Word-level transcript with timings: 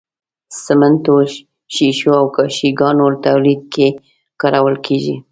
سمنټو، 0.63 1.15
ښيښو 1.73 2.11
او 2.19 2.25
کاشي 2.35 2.69
ګانو 2.79 3.07
تولید 3.25 3.61
کې 3.73 3.87
کارول 4.41 4.75
کیږي. 4.85 5.15